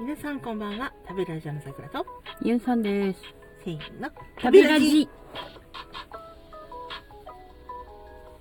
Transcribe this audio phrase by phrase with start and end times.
[0.00, 0.92] 皆さんこんばんは。
[1.08, 2.04] 食べラジオの桜と、
[2.42, 3.20] ゆうさんです。
[3.64, 4.10] せーの。
[4.36, 5.08] 食べラジ。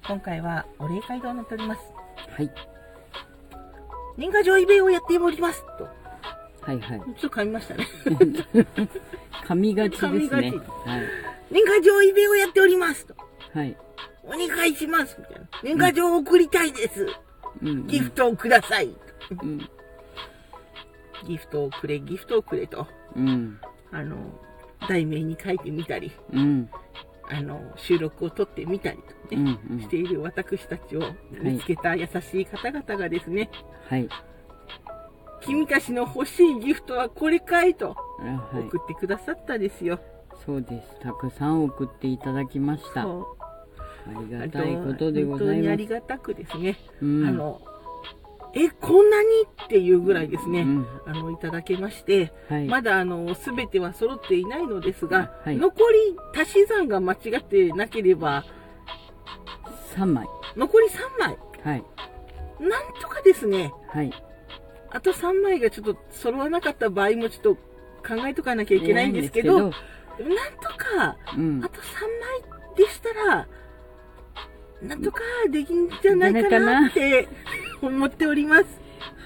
[0.07, 1.81] 今回はお礼会となっております。
[2.35, 2.51] はい。
[4.17, 5.63] 年賀状イベをやっております。
[5.77, 5.87] と。
[6.61, 6.99] はいはい。
[6.99, 7.87] ちょっと噛みましたね。
[9.45, 10.09] 噛みがちですね。
[10.09, 10.53] はい。
[11.51, 13.05] 年賀状イベをやっております。
[13.05, 13.15] と。
[13.53, 13.77] はい。
[14.23, 15.15] お願いします。
[15.19, 15.47] みたいな。
[15.61, 17.07] 年賀状を送りたいです。
[17.61, 17.87] うん、うん。
[17.87, 18.89] ギフトをください。
[19.43, 19.69] うん。
[21.23, 22.87] ギフトをくれ、ギフトをくれと。
[23.15, 23.59] うん。
[23.91, 24.17] あの、
[24.87, 26.69] 題名に書いてみたり、うん。
[27.29, 28.97] あの、収録を撮ってみたり
[29.29, 29.75] とね、うん。
[29.75, 33.49] うんしている私たちを見つけた優しい方々がですね、
[33.89, 34.09] はい。
[35.41, 37.95] 君たちの欲しいギフトはこれかいと。
[38.53, 39.99] 送ってくださったですよ。
[40.45, 40.99] そうです。
[41.01, 43.03] たくさん送っていただきました。
[43.03, 43.25] あ
[44.19, 45.61] りがたいことでご本当ざいます。
[45.61, 47.27] にありがたくですね、うん。
[47.27, 47.61] あの、
[48.55, 49.29] え、こんなに
[49.65, 52.65] っていうぐらいですね、うんあの、いただけまして、はい。
[52.65, 58.45] まだあの、すべては揃っていないのですが、はい残り足し算が間違ってなければ、
[59.95, 60.27] 3枚。
[60.55, 61.83] 残り3枚、はい。
[62.59, 64.11] なんとかですね、はい。
[64.91, 69.75] あと3枚がちょっと揃わなかった場合もちょっと考えとかなきゃいけないんですけど、なんと
[70.77, 71.69] か、うんあ。
[71.69, 71.83] と3
[72.61, 73.47] 枚でしたら、
[74.83, 77.27] なんとかできんじゃないかなって
[77.87, 78.65] 思っております。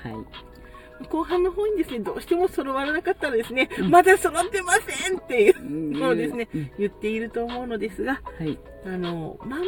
[0.03, 1.05] はい。
[1.09, 8.57] 後半の方にですね、どうしても揃わなかったらですね、うんまだ揃ってませんっていううんのをですねうん、言っていると思うのですが、はい。
[8.85, 9.65] あの、まあま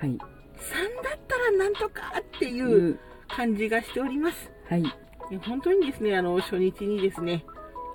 [0.00, 0.10] はい。
[0.10, 4.50] 3だったらなんとかっていううん感じがしております。
[4.68, 4.82] はい。
[5.46, 7.44] 本当にですね、あの、初日にですね、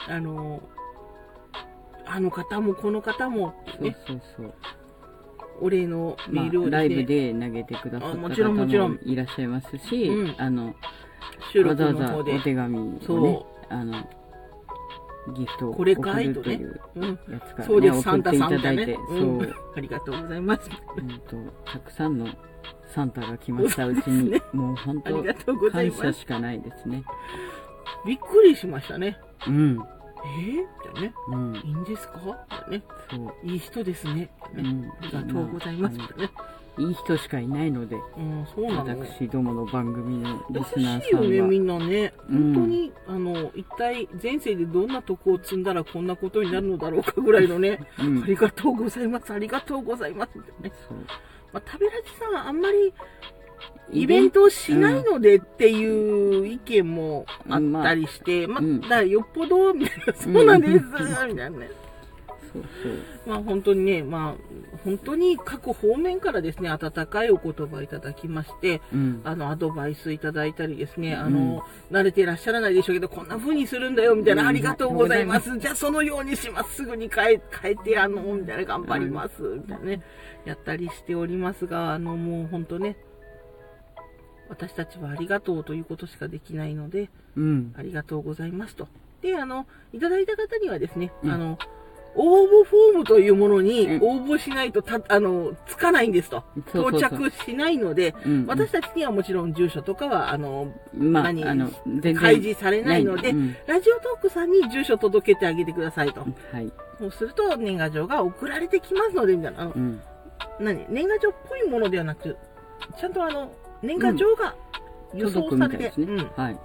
[0.08, 0.62] あの、
[2.06, 4.54] あの方もこの方も、そうね、そうそう。
[5.64, 8.92] お礼のメまあールをですね、ライブで投げてくださったあもちろ方んもちろん。
[8.92, 10.36] もいらっしゃいますし、うん。
[10.38, 10.76] あの、
[11.54, 12.32] 収わざわ録の方で。
[12.34, 13.94] ざお、手紙をねそ、あの、
[15.38, 16.10] ギフトを送ると
[16.52, 18.98] いううん、やつからね、そうです、サ送っていただいて、だね。
[19.08, 20.70] そう、うん、ありがとうございます。
[20.70, 21.22] 本
[21.66, 22.28] 当たくさんの
[22.88, 25.24] サンタが来ましたうちに、そうですもう本当
[25.92, 26.14] 感。
[26.14, 27.04] 謝しかないですね。
[28.06, 29.18] びっくりしましたね。
[29.48, 29.80] うん、
[30.26, 31.14] えー、みたいなね。
[31.30, 32.20] うん、いいんですか？
[32.70, 32.82] ね。
[33.10, 34.30] そう、いい人ですね。
[34.54, 35.98] うねん、ありがとうございます。
[35.98, 36.06] ね。
[36.80, 39.06] いい人しかいないので、うん、そうなの。
[39.06, 42.14] 私どもの番組のリ優スナーしいよね、さんは、みんなね。
[42.30, 50.72] うん本当に、あの、一体前世でどんなとこを積んだらこんなことになるのだろうかぐらいのね、うんありがとうございます、ありがとうございます、みたいなね。
[50.88, 50.98] そう
[51.54, 52.92] まあ、食べラジさんはあんまり
[53.92, 61.70] イベントをしないのでっていう意見もあったりして、まあ、うんだからよっぽど、みたいな、そうなんです、みたいなね。
[62.54, 62.94] そうそう、
[63.26, 75.58] まあ本当にね、まあ本当に各方面からですね、温かいお言葉いただきまして、うん、あの、アドバイスいただいたりですね、あうんの、慣れてらっしゃらないでしょうけど、こんな風にするんだよ、みたいな、うんありがとうございます。
[75.58, 76.76] じゃあそのようにします。
[76.76, 79.42] すぐに変え、変えて、あの、みたいな、頑張ります。
[79.42, 80.02] みたいなね、
[80.46, 82.98] やったりしておりますが、あの、もう本当ね、
[84.54, 88.88] 私たちはありがとうということしかできないので、うん、ありがとうございますと。
[89.22, 91.32] で、あの、いただいた方にはですね、うん。
[91.32, 91.58] あの、
[92.16, 94.04] 応募フォームというものにうん。
[94.04, 96.44] 応募しないとた、あの、つかないんですと。
[96.72, 97.10] そうそうそう。
[97.10, 103.56] 到着しないので、うん、私たちにはもちろん住所とかは、あの、まあ、あ何の、全然開示されないので、うん。
[103.66, 106.22] ラジオトークさんに住所届けてあげてくださいと。
[106.52, 109.62] はい、そうすると、年賀状が送られてきますので、みたいな。
[109.62, 110.02] あのうん、
[110.60, 112.38] 何年賀状っぽいものではなく、
[113.00, 113.52] ちゃんとあの、
[113.84, 114.56] 年賀状が
[115.14, 115.94] 予想されて。
[115.98, 116.18] うん。
[116.36, 116.58] はい。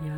[0.00, 0.14] いや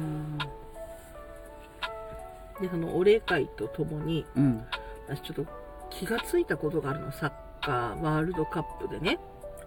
[2.61, 4.67] で、そのお礼会とともに、ー、うん、
[5.09, 5.47] 私ちょっと
[5.89, 7.33] 気がついたことがあるの、サッ
[7.65, 9.19] カーワールドカップでね、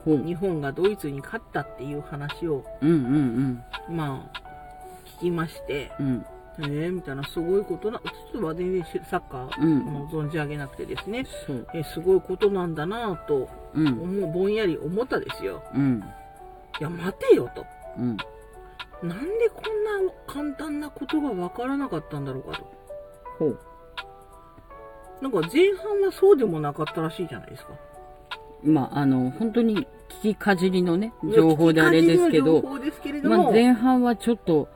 [0.05, 4.39] 日本がドイツに勝ったっていう話を、うん、うん、まあ、
[5.17, 6.25] 聞きまして、うん、うん、
[6.59, 15.63] えー、みたいな、すごいことな、ちょっとは全然しサッカー、うんあの存じ上げなくてですね、そう、えーすごいことなんだなぁとうん、思う、ぼんやり思ったですよ。
[15.73, 16.03] うん、
[16.79, 17.65] いや、待てよと。
[17.97, 18.17] うん、
[19.07, 22.71] なんでこんな簡単なことがわからなかったんだろうかと。
[23.39, 23.59] ほう。
[25.21, 27.73] なんか前半はそうでもなかったらしいじゃないですか。
[28.63, 29.87] まあ、あの、本当に
[30.21, 32.61] 聞きかじりのね、情報であれですけど、
[33.23, 34.69] まあ、前半はちょっと、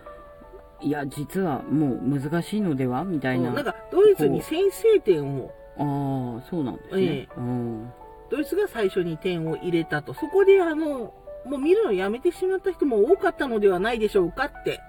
[0.81, 3.03] いや、実はもう難しいのでは？
[3.03, 3.51] みたいな。
[3.51, 7.29] なんかドイツに先制点を、ああ、そうなんですえね。
[7.37, 7.91] うん。
[8.29, 10.13] ドイツが最初に点を入れたと。
[10.13, 11.13] そこであの、
[11.45, 14.79] もう見るのやめてしまった人も多かったのではないでしょうかって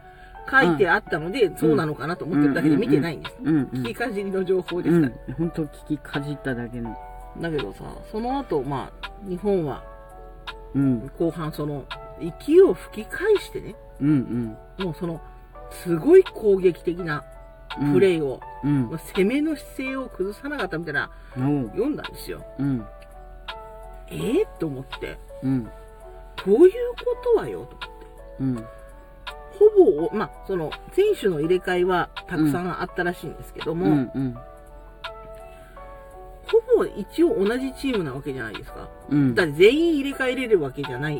[0.50, 3.36] 書いてあったので、そうなのかなと思ってるだけで見てないんです。
[3.42, 5.34] うん、うん聞きかじりの情報でうすから。
[5.34, 5.36] ん。
[5.36, 6.96] 本当聞きかじっただけの。
[7.40, 9.84] だけどさ、その後、まあ、日本は
[10.74, 11.10] うん。
[11.18, 11.84] 後半その
[12.20, 15.20] 息を吹き返してね、うんもうその、
[15.70, 17.24] すごい攻撃的な
[17.80, 17.92] うん。
[17.92, 18.88] プレイを、うん。
[18.88, 22.44] 攻めの姿勢を崩さなかったみたいな、読んだんですよ。
[22.58, 22.84] うん。
[24.10, 25.64] えー、と思って、うん。
[25.64, 25.72] ど
[26.46, 28.06] ういうことはよ、と思って。
[28.40, 28.56] うん。
[29.58, 34.10] ほぼ、まあ、その、選手の入れ替えはたくさんあったらしいんですけども、うん。
[34.14, 34.34] うん。
[36.50, 38.88] ほぼ一応同じチームなわけじゃないですか。
[39.10, 39.34] うん。
[39.34, 41.16] だって全員入れ替えれるわけじゃない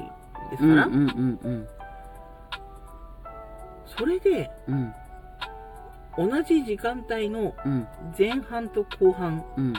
[0.50, 1.69] ですから、うんうんうん
[3.96, 4.93] それで、うん。
[6.17, 7.87] 同じ時間帯のうん。
[8.17, 9.73] 前半と後半、うん。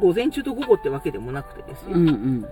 [0.00, 2.46] 午前中と午後ってわけでもなくてですよ、うんうん。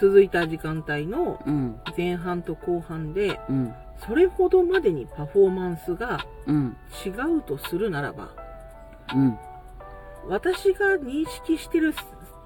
[0.00, 1.80] 続いた時間帯のうん。
[1.96, 3.74] 前半と後半で、うん。
[4.06, 6.76] それほどまでにパフォーマンスがうん。
[7.04, 8.28] 違うとするならば、
[9.14, 9.38] うん。
[10.28, 11.94] 私が認識してる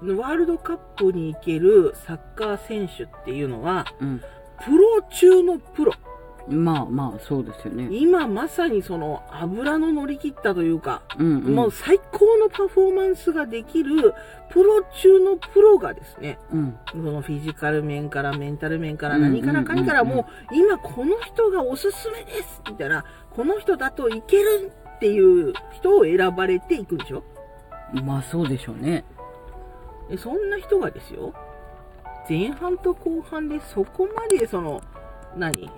[0.01, 4.21] ワールドカップに行けるサッカー選手っていうのは、うん。
[4.63, 5.93] プロ中のプロ。
[6.47, 7.87] まあまあ、そうですよね。
[7.91, 11.55] 今まさにその油の乗り切ったというか、うんうん。
[11.55, 14.13] もう最高のパフォーマンスができる
[14.51, 16.77] プロ中のプロがですね、うん。
[16.91, 27.23] そのフィジカル面からメンタル面からうん何からかにからもう今この人がおすすめですみたいな、この人だといけるっていう人を選ばれていくんでしょ？
[28.03, 29.03] まあそうでしょうね。
[30.09, 31.33] でそんな人がですよ、
[32.29, 34.83] 前半と後半でそこまでその、
[35.35, 35.71] 何？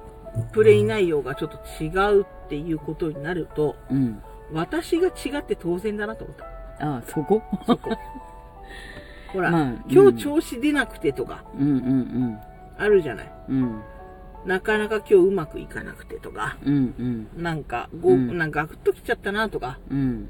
[0.51, 1.87] プレイ内容がちょっと違
[2.19, 4.21] うっていうことになると、うん。
[4.51, 6.45] 私が違って当然だなと思った。
[6.79, 7.41] ああ、そこ
[9.33, 12.39] ほら、まあ今日調子出なくてとかうんうん
[12.77, 13.31] あるじゃない。
[13.49, 13.63] うん。
[13.63, 13.81] うん。
[14.45, 17.43] なかなか今日うまくいかなくてとか、うんうん。
[17.43, 20.29] なんか、ご、うんなんかガクッときちゃったなとか、うん。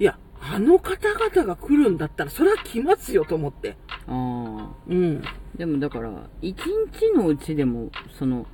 [0.00, 3.76] いや、あの方々が来るんだったらそれは来ますよと思って。
[3.88, 4.68] ああ。
[4.88, 5.22] うん。
[5.58, 6.10] でもだから、
[6.40, 8.46] 一日のうちでも、その、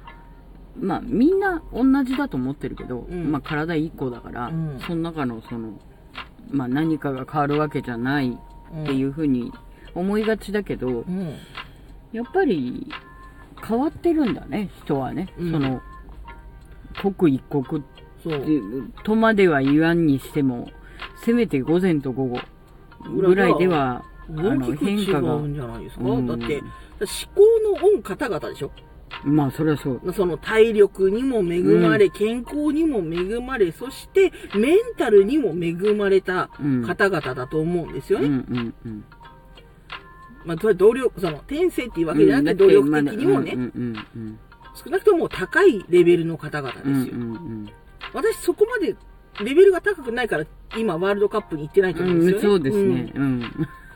[0.81, 5.79] まあみんな同じだと思ってるけど、うんまあ体一個だから、うんその中のその、
[6.51, 8.31] まあ何かが変わるわけじゃない
[8.83, 9.53] っていうふうに
[9.95, 11.35] 思いがちだけど、うん。
[12.13, 12.87] やっぱり
[13.67, 15.33] 変わってるんだね、人はね。
[15.39, 15.81] うんその、
[17.03, 17.83] 刻一刻
[19.03, 20.71] とまでは言わんにしても、
[21.25, 22.39] せめて午前と午後
[23.15, 26.05] ぐらいでは、大きく違変化がうんじゃないですか？
[26.05, 26.63] うんだって、
[27.01, 27.43] 思考
[27.81, 28.71] のオン方々でしょ？
[29.25, 30.13] まあそれはそう。
[30.13, 36.83] その体力にも恵まれ、健康にも恵まれ、そしてメンタルにも恵まれたうん。
[36.87, 38.27] 方々だと思うんですよね。
[38.27, 39.05] うんうんうん。
[40.45, 44.39] まあ、それは努力、その、天性っていうわけじゃなくて、努力的にもね、うんうんうん
[44.75, 47.07] 少なくとも高いレベルの方々ですうん。
[47.07, 47.13] よ。
[47.13, 47.69] うんうん
[48.13, 48.95] 私そこまで
[49.43, 50.45] レベルが高くないから、
[50.77, 52.11] 今ワールドカップに行ってないとうん。
[52.11, 52.43] 思うんですよね。
[52.43, 53.13] そうですね。
[53.15, 53.23] うん。
[53.23, 53.27] う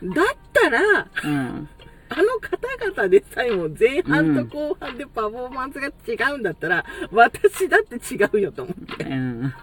[0.07, 1.69] んだったら、うん。
[2.11, 9.05] あの方々でさえも前半と後半でパフォーマンスが違うんだったら、私だって違うよと思って。
[9.05, 9.55] うん。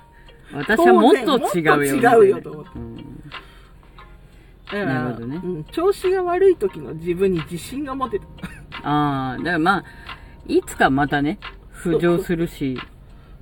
[0.53, 1.38] 私はもっと違うよ。
[1.38, 1.65] もっと違
[2.19, 3.06] うよと思ってうん
[4.65, 8.25] だから、ねうん調子が悪い時の自分に自信が持てた。
[8.83, 9.86] ああ、だからまあ、
[10.48, 11.39] いつかまたね、
[11.71, 12.80] 浮上するし、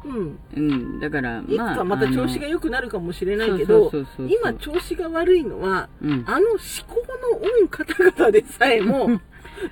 [0.04, 0.40] うん。
[0.56, 1.00] うん。
[1.00, 1.76] だから、いつまあ。
[1.78, 6.24] かまた調子が良くなるかもしれないけどそうそうそうそう、今調子が悪いのは、うん。
[6.28, 6.58] あの思
[6.88, 9.20] 考のオン方々でさえも、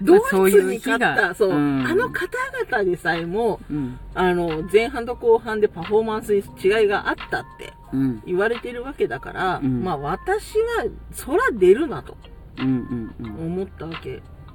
[0.01, 0.18] ド
[0.48, 4.00] イツに勝った、そう、うんあの方々でさえも、うん。
[4.13, 8.24] あの、前半と後半でパフォーマンスに違いがあったってうん。
[8.25, 12.15] 言われてるわけだから、うんまあ私は、そら出るなと
[12.58, 14.10] 思ったわけ。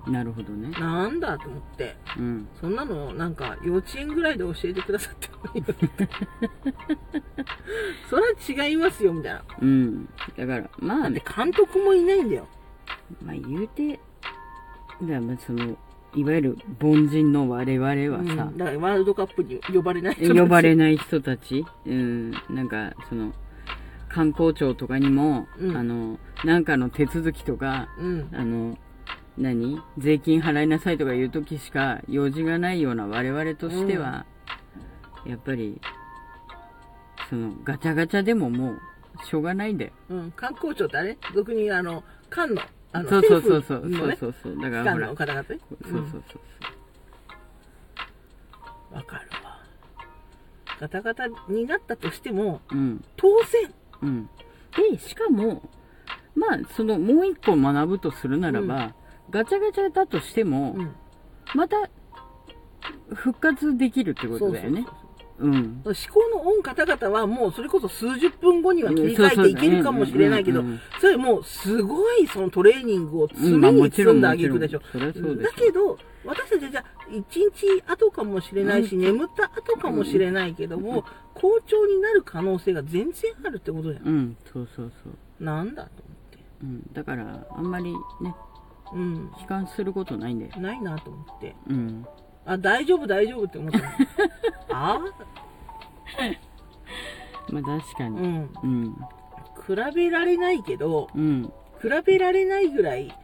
[0.06, 0.12] うん。
[0.12, 0.70] なるほどね。
[0.78, 1.96] なんだと思って。
[2.16, 2.48] うん。
[2.60, 6.08] そんなの、なんか、幼稚園ぐらいで教えてくださってもいいよって。
[8.08, 9.42] それは違いますよ、みたいな。
[9.60, 10.08] うん。
[10.36, 12.46] だから、まあね、監督もいないんだよ。
[13.22, 14.00] まあ言うて、
[15.02, 15.76] だまあその、
[16.14, 23.32] いわゆる凡人の我々はうん、さ、だからワールドカップに呼ばれない人たち呼ばれない人たち、うん、なんか、その、
[24.08, 28.28] 観光庁とかにも、うんあの、なんかの手続きとか、うん。
[28.32, 28.78] あの、
[29.36, 29.82] 何？
[29.98, 34.24] 税金払いなさいとか言うときしか用事がないような我々としては、
[35.26, 35.78] やっぱり、
[37.28, 38.78] その、ガチャガチャでももう、
[39.26, 39.90] しょうがないんだよ。
[40.08, 40.32] うん。
[40.32, 41.18] 観光庁ってあれ？
[41.34, 42.62] 俗にあの、官の、
[42.96, 43.88] あの、そうそうそうそう。
[43.88, 44.56] ね、そうそうそう。
[44.56, 45.46] だ機からほら関の、方々ね。
[45.48, 45.58] そう
[45.90, 46.40] そうそう
[48.94, 49.60] わかるわ。
[50.80, 52.78] ガタガタになったとしても、そう。
[52.78, 53.04] うん。
[53.16, 54.30] 当然、うん。
[54.92, 55.68] で、しかも、
[56.34, 58.94] まあ、その、もう一個学ぶとするならば、
[59.30, 60.94] ガチャガチャだとしても、うん。
[61.54, 61.76] また、
[63.14, 64.80] 復活できるってことだよね。
[64.80, 65.05] う
[65.38, 65.82] ん。
[65.84, 70.62] 思考のオン方々はもうそれこそ数十分後には切り替えていけるかもしれないけど
[71.00, 74.78] それもうすごいそのトレーニングを積うんまあみに積んだ挙句でしょ。
[74.78, 74.82] だ
[75.56, 84.06] けど、私たちじゃ一日後かもしれないし、眠った後かもしれないけども、好調になる可能性が全然あるってことじゃん。
[84.06, 85.44] うん、そうそうそう。
[85.44, 86.38] なんだと思って。
[86.62, 88.34] うん、だから、あんまりね、
[88.92, 89.30] うん。
[89.40, 90.52] 悲観することないんだよ。
[90.60, 91.54] ないなと思って。
[91.68, 92.06] うん。
[92.44, 93.84] あ、大丈夫大丈夫って思ったの。
[94.70, 94.98] あ？
[97.50, 98.18] まあ確かに。
[98.18, 98.50] うん。
[98.62, 98.94] うん。
[99.66, 101.52] 比べられないけど、うん。
[101.80, 103.14] 比べられないぐらい、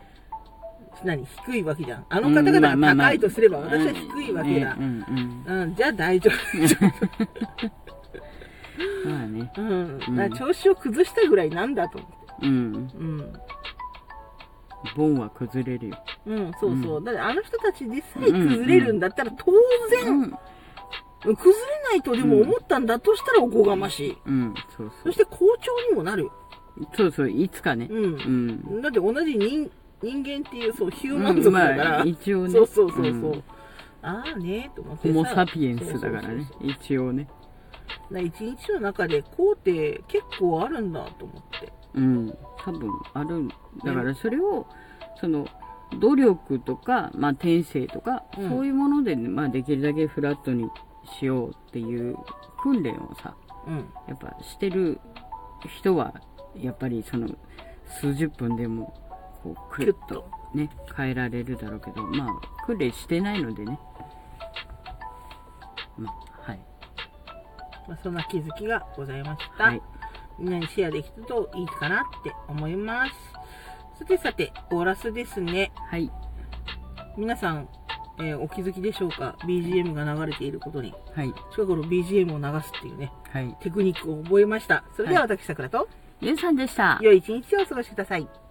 [1.04, 2.06] 何、低いわけじゃん。
[2.08, 4.82] あの方々が高いとすれば、私は低いわけだう。
[4.82, 5.04] ん、
[5.46, 6.58] うん、うん、じゃあ大丈う
[9.08, 9.10] ん。
[9.10, 9.50] まあね。
[9.52, 9.62] 夫。
[9.62, 9.98] うん。
[10.16, 12.16] だから調子を崩したぐらいなんだと思って。
[12.46, 12.74] うん。
[12.74, 13.32] うん。
[14.96, 15.96] ボンは崩れるよ。
[16.26, 17.04] うん、そうそう。
[17.04, 19.52] だってあの人たちでさえ崩れるんだったら、当
[20.04, 20.34] 然、うん。
[21.22, 24.18] 崩れないとでも思ったんだとしたらおこがましい。
[24.26, 26.30] うん、そうそそして好調にもなる。
[26.96, 27.86] そうそう、いつかね。
[27.90, 27.94] う。
[27.94, 28.48] うん
[28.78, 28.82] ん。
[28.82, 29.70] だって同じ人
[30.02, 31.90] 人間っていう、そう、ヒューマン族だから。
[31.90, 32.50] まあ、一応ね。
[32.52, 33.12] そうそうそうそう。
[33.12, 33.44] ん
[34.04, 36.70] ああねと思ってさホモ・サピエンスだからねそうそうそう。
[36.70, 37.28] 一応ね。
[38.10, 41.72] な一日の中でこうって結構あるんだと思って。
[41.94, 42.36] うん。
[42.58, 43.48] 多分ある。
[43.84, 44.66] だからそれを、
[45.20, 45.46] その、
[46.00, 50.68] 努力とか、まあ、転生とか、うんそういうもので、まあ、できるだけフラットに
[51.18, 52.16] しようっていう
[52.62, 53.34] 訓練をさ、
[53.66, 53.90] うん。
[54.08, 55.00] やっぱしてる
[55.80, 56.14] 人は、
[56.56, 57.28] やっぱりその、
[58.00, 58.94] 数十分でも、
[59.42, 63.78] こう、クッとね、変えられるだろうけど、まあ、訓練してないのでね。
[65.96, 66.60] まあ、はい。
[67.88, 69.64] まあ、そんな気づきがございました。
[69.64, 69.82] はい。
[70.38, 73.12] みんなにシェアできるといいかなって思います。
[73.98, 75.72] さてさて、オーラスですね。
[75.90, 76.10] はい。
[77.16, 77.68] 皆さん、
[78.22, 80.94] えーお気づきでしょうか ?BGM が流れていることに。
[81.14, 81.32] はい。
[81.52, 83.56] 近頃 BGM を流すっていうね、はい。
[83.60, 84.84] テクニックを覚えました。
[84.96, 85.88] それでは私、さくらと、
[86.20, 86.98] ゆうさんでした。
[87.02, 88.41] 良い一日をお過ごしください。